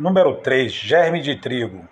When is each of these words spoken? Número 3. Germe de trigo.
Número 0.00 0.40
3. 0.40 0.72
Germe 0.72 1.20
de 1.20 1.36
trigo. 1.36 1.86